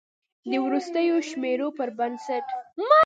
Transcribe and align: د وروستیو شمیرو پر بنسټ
د 0.49 0.51
وروستیو 0.65 1.17
شمیرو 1.29 1.67
پر 1.77 1.89
بنسټ 1.99 2.45